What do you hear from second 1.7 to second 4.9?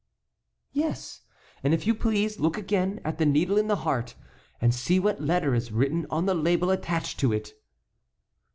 if you please, look again at the needle in the heart, and